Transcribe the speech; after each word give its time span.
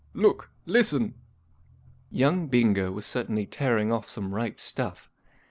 'Look! 0.25 0.49
Listen!" 0.65 1.13
Y 2.11 2.23
OUNG 2.23 2.47
Bingo 2.47 2.91
was 2.91 3.05
certainly 3.05 3.45
tearing 3.45 3.91
off 3.93 4.09
some 4.09 4.33
ripe 4.33 4.59
stuff. 4.59 5.11